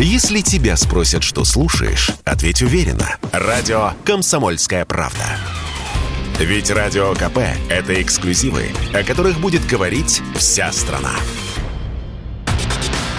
Если 0.00 0.42
тебя 0.42 0.76
спросят, 0.76 1.24
что 1.24 1.44
слушаешь, 1.44 2.12
ответь 2.24 2.62
уверенно. 2.62 3.16
Радио 3.32 3.94
«Комсомольская 4.04 4.84
правда». 4.84 5.24
Ведь 6.38 6.70
Радио 6.70 7.14
КП– 7.14 7.38
это 7.68 8.00
эксклюзивы, 8.00 8.68
о 8.94 9.02
которых 9.02 9.40
будет 9.40 9.66
говорить 9.66 10.22
вся 10.36 10.70
страна. 10.70 11.14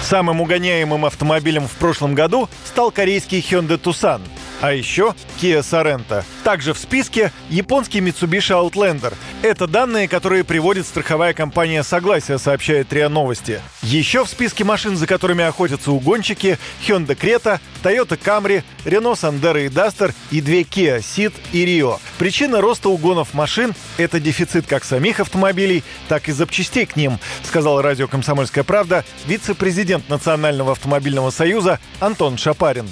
Самым 0.02 0.40
угоняемым 0.40 1.04
автомобилем 1.04 1.68
в 1.68 1.72
прошлом 1.72 2.14
году 2.14 2.48
стал 2.64 2.90
корейский 2.90 3.40
Hyundai 3.40 3.78
Tucson– 3.78 4.22
а 4.60 4.72
еще 4.72 5.14
Kia 5.40 5.60
Sorento. 5.60 6.24
Также 6.44 6.74
в 6.74 6.78
списке 6.78 7.32
японский 7.48 8.00
Mitsubishi 8.00 8.50
Outlander. 8.50 9.14
Это 9.42 9.66
данные, 9.66 10.08
которые 10.08 10.44
приводит 10.44 10.86
страховая 10.86 11.32
компания 11.32 11.82
«Согласие», 11.82 12.38
сообщает 12.38 12.92
РИА 12.92 13.08
Новости. 13.08 13.60
Еще 13.82 14.24
в 14.24 14.28
списке 14.28 14.64
машин, 14.64 14.96
за 14.96 15.06
которыми 15.06 15.44
охотятся 15.44 15.92
угонщики, 15.92 16.58
Hyundai 16.86 17.16
Creta, 17.16 17.60
Toyota 17.82 18.18
Camry, 18.18 18.62
Renault 18.84 19.14
Sandero 19.14 19.64
и 19.64 19.68
Duster 19.68 20.14
и 20.30 20.40
две 20.40 20.62
Kia 20.62 20.98
Ceed 20.98 21.32
и 21.52 21.64
Rio. 21.64 21.98
Причина 22.18 22.60
роста 22.60 22.88
угонов 22.88 23.34
машин– 23.34 23.74
это 23.96 24.20
дефицит 24.20 24.66
как 24.66 24.84
самих 24.84 25.20
автомобилей, 25.20 25.82
так 26.08 26.28
и 26.28 26.32
запчастей 26.32 26.86
к 26.86 26.96
ним, 26.96 27.18
сказал 27.44 27.80
радио 27.80 28.08
«Комсомольская 28.08 28.64
правда» 28.64 29.04
вице-президент 29.26 30.08
Национального 30.08 30.72
автомобильного 30.72 31.30
союза 31.30 31.78
Антон 32.00 32.36
Шапарин. 32.36 32.86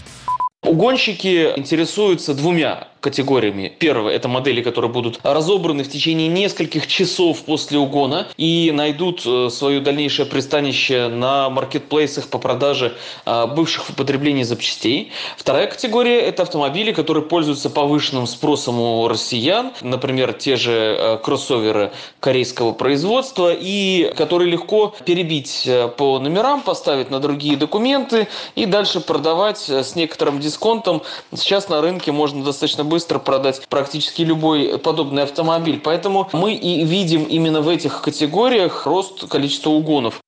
Угонщики 0.63 1.53
интересуются 1.57 2.35
двумя 2.35 2.88
категориями. 3.01 3.73
Первое– 3.79 4.13
это 4.15 4.29
модели, 4.29 4.63
которые 4.63 4.91
будут 4.91 5.21
разобраны 5.23 5.85
в 5.85 5.91
течение 5.91 6.29
нескольких 6.29 6.87
часов 6.87 7.43
после 7.45 7.79
угона 7.79 8.29
и 8.37 8.73
найдут 8.75 9.23
э, 9.25 9.51
свое 9.51 9.81
дальнейшее 9.81 10.27
пристанище 10.27 11.09
на 11.09 11.49
маркетплейсах 11.51 12.29
по 12.29 12.39
продаже 12.39 12.95
э, 13.25 13.47
бывших 13.47 13.85
в 13.85 13.91
употреблении 13.91 14.43
запчастей. 14.43 15.13
Вторая 15.37 15.67
категория– 15.67 16.21
это 16.21 16.43
автомобили, 16.43 16.93
которые 16.93 17.25
пользуются 17.25 17.71
повышенным 17.71 18.27
спросом 18.27 18.81
у 18.81 19.09
россиян, 19.09 19.73
например, 19.83 20.33
те 20.33 20.57
же 20.57 20.73
э, 20.73 21.19
кроссоверы 21.19 21.93
корейского 22.21 22.73
производства, 22.73 23.53
и 23.55 24.13
которые 24.17 24.51
легко 24.51 24.95
перебить 25.05 25.69
по 25.97 26.19
номерам, 26.19 26.63
поставить 26.63 27.11
на 27.11 27.21
другие 27.21 27.57
документы 27.57 28.29
и 28.55 28.67
дальше 28.67 29.01
продавать 29.01 29.69
с 29.69 29.95
некоторым 29.95 30.41
дисконтом. 30.41 31.03
Сейчас 31.35 31.69
на 31.69 31.81
рынке 31.81 32.13
можно 32.13 32.43
достаточно 32.43 32.85
быстро 32.89 33.19
продать 33.19 33.67
практически 33.69 34.23
любой 34.23 34.79
подобный 34.79 35.23
автомобиль. 35.23 35.81
Поэтому 35.83 36.29
мы 36.33 36.55
и 36.55 36.85
видим 36.85 37.25
именно 37.25 37.61
в 37.61 37.69
этих 37.69 38.03
категориях 38.03 38.87
рост 38.87 39.29
количества 39.29 39.71
угонов. 39.71 40.21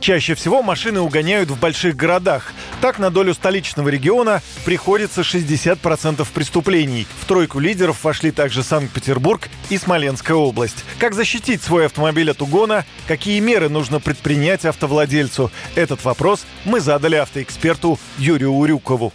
Чаще 0.00 0.34
всего 0.34 0.62
машины 0.62 1.00
угоняют 1.00 1.50
в 1.50 1.58
больших 1.58 1.96
городах. 1.96 2.52
Так 2.80 2.98
на 2.98 3.10
долю 3.10 3.34
столичного 3.34 3.88
региона 3.88 4.42
приходится 4.64 5.22
60% 5.22 6.26
преступлений. 6.32 7.06
В 7.20 7.26
тройку 7.26 7.58
лидеров 7.58 8.04
вошли 8.04 8.30
также 8.30 8.62
Санкт-Петербург 8.62 9.48
и 9.70 9.78
Смоленская 9.78 10.36
область. 10.36 10.84
Как 10.98 11.14
защитить 11.14 11.62
свой 11.62 11.86
автомобиль 11.86 12.30
от 12.30 12.42
угона? 12.42 12.84
Какие 13.08 13.40
меры 13.40 13.68
нужно 13.68 13.98
предпринять 13.98 14.64
автовладельцу? 14.64 15.50
Этот 15.74 16.04
вопрос 16.04 16.46
мы 16.64 16.80
задали 16.80 17.16
автоэксперту 17.16 17.98
Юрию 18.18 18.52
Урюкову. 18.52 19.12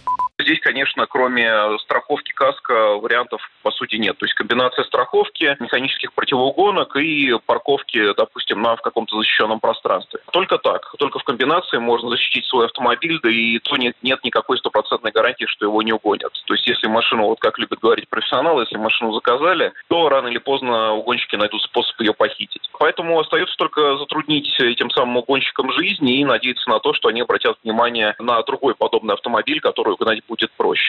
Конечно, 0.94 1.06
кроме 1.06 1.78
страховки 1.78 2.32
каска 2.32 2.96
вариантов 2.96 3.40
по 3.62 3.70
сути 3.70 3.96
нет. 3.96 4.18
То 4.18 4.26
есть 4.26 4.34
комбинация 4.34 4.84
страховки, 4.84 5.56
механических 5.58 6.12
противоугонок 6.12 6.96
и 6.96 7.32
парковки, 7.46 8.12
допустим, 8.14 8.60
на 8.60 8.76
в 8.76 8.82
каком-то 8.82 9.16
защищенном 9.16 9.58
пространстве. 9.58 10.20
Только 10.32 10.58
так, 10.58 10.94
только 10.98 11.18
в 11.18 11.24
комбинации 11.24 11.78
можно 11.78 12.10
защитить 12.10 12.44
свой 12.46 12.66
автомобиль, 12.66 13.18
да 13.22 13.30
и 13.30 13.58
то 13.60 13.76
нет, 13.76 13.96
нет 14.02 14.22
никакой 14.22 14.58
стопроцентной 14.58 15.12
гарантии, 15.12 15.46
что 15.46 15.64
его 15.64 15.80
не 15.80 15.92
угонят. 15.92 16.32
То 16.46 16.54
есть 16.54 16.66
если 16.66 16.88
машину, 16.88 17.26
вот 17.26 17.40
как 17.40 17.58
любят 17.58 17.78
говорить 17.80 18.08
профессионалы, 18.10 18.62
если 18.62 18.76
машину 18.76 19.12
заказали, 19.12 19.72
то 19.88 20.10
рано 20.10 20.28
или 20.28 20.38
поздно 20.38 20.92
угонщики 20.92 21.36
найдут 21.36 21.62
способ 21.62 21.98
ее 22.00 22.12
похитить. 22.12 22.68
Поэтому 22.78 23.18
остается 23.18 23.56
только 23.56 23.96
затруднить 23.96 24.60
этим 24.60 24.90
самым 24.90 25.18
угонщикам 25.18 25.72
жизнь 25.72 26.08
и 26.08 26.24
надеяться 26.24 26.68
на 26.68 26.80
то, 26.80 26.92
что 26.92 27.08
они 27.08 27.22
обратят 27.22 27.56
внимание 27.64 28.14
на 28.18 28.42
другой 28.42 28.74
подобный 28.74 29.14
автомобиль, 29.14 29.60
который 29.60 29.94
угнать 29.94 30.20
будет 30.28 30.50
проще. 30.52 30.81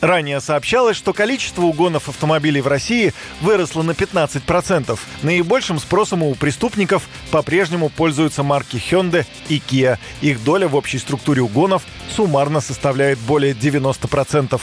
Ранее 0.00 0.40
сообщалось, 0.40 0.96
что 0.96 1.12
количество 1.12 1.62
угонов 1.62 2.08
автомобилей 2.08 2.60
в 2.60 2.66
России 2.66 3.14
выросло 3.40 3.82
на 3.82 3.92
15%. 3.92 4.98
Наибольшим 5.22 5.78
спросом 5.78 6.22
у 6.22 6.34
преступников 6.34 7.08
по-прежнему 7.30 7.88
пользуются 7.88 8.42
марки 8.42 8.76
Hyundai 8.76 9.24
и 9.48 9.58
Kia. 9.58 9.98
Их 10.20 10.44
доля 10.44 10.68
в 10.68 10.76
общей 10.76 10.98
структуре 10.98 11.42
угонов 11.42 11.82
суммарно 12.10 12.60
составляет 12.60 13.18
более 13.20 13.54
90%. 13.54 14.60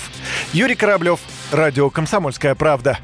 Юрий 0.53 0.75
Кораблев, 0.75 1.19
Радио 1.51 1.89
«Комсомольская 1.89 2.53
правда». 2.55 2.99